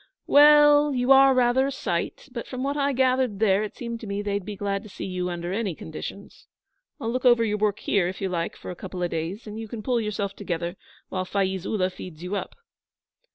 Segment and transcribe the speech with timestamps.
[0.25, 4.07] 'Well, you are rather a sight, but from what I gathered there it seemed to
[4.07, 6.47] me they'd be glad to see you under any conditions.
[6.99, 9.59] I'll look over your work here, if you like, for a couple of days, and
[9.59, 10.75] you can pull yourself together
[11.09, 12.55] while Faiz Ullah feeds you up.'